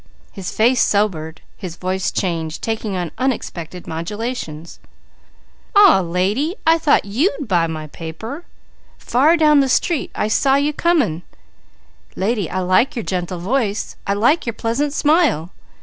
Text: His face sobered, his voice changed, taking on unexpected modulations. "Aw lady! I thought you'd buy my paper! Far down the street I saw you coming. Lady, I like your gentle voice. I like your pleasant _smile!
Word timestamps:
His 0.31 0.49
face 0.49 0.81
sobered, 0.81 1.41
his 1.55 1.75
voice 1.75 2.11
changed, 2.11 2.63
taking 2.63 2.95
on 2.97 3.11
unexpected 3.19 3.85
modulations. 3.85 4.79
"Aw 5.75 5.99
lady! 5.99 6.55
I 6.65 6.79
thought 6.79 7.05
you'd 7.05 7.47
buy 7.47 7.67
my 7.67 7.85
paper! 7.85 8.43
Far 8.97 9.37
down 9.37 9.59
the 9.59 9.69
street 9.69 10.09
I 10.15 10.27
saw 10.27 10.55
you 10.55 10.73
coming. 10.73 11.21
Lady, 12.15 12.49
I 12.49 12.61
like 12.61 12.95
your 12.95 13.03
gentle 13.03 13.37
voice. 13.37 13.95
I 14.07 14.13
like 14.15 14.47
your 14.47 14.53
pleasant 14.55 14.91
_smile! 14.93 15.51